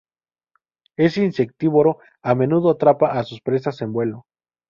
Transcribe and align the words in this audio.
Es 0.97 1.15
insectívoro, 1.17 1.99
a 2.23 2.33
menudo 2.33 2.71
atrapa 2.71 3.11
a 3.19 3.23
sus 3.23 3.39
presas 3.39 3.79
en 3.83 3.93
vuelo. 3.93 4.25